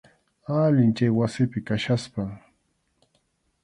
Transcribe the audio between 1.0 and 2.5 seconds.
wasipi kachkaspam.